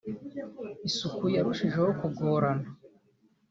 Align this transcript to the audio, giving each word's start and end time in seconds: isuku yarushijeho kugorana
isuku 0.87 1.23
yarushijeho 1.35 1.87
kugorana 1.99 2.67